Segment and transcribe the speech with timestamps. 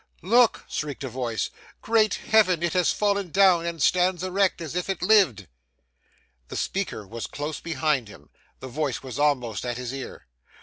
[0.23, 1.51] 'Look!' shrieked a voice.
[1.83, 5.47] 'Great Heaven, it has fallen down, and stands erect as if it lived!'
[6.47, 10.25] The speaker was close behind him; the voice was almost at his ear.